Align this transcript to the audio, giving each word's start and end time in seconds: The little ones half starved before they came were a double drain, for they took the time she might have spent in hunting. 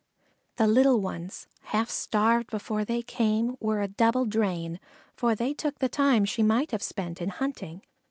The 0.55 0.65
little 0.65 0.99
ones 0.99 1.45
half 1.65 1.87
starved 1.91 2.49
before 2.49 2.83
they 2.83 3.03
came 3.03 3.55
were 3.59 3.81
a 3.81 3.87
double 3.87 4.25
drain, 4.25 4.79
for 5.15 5.35
they 5.35 5.53
took 5.53 5.77
the 5.77 5.89
time 5.89 6.25
she 6.25 6.41
might 6.41 6.71
have 6.71 6.81
spent 6.81 7.21
in 7.21 7.29
hunting. 7.29 7.83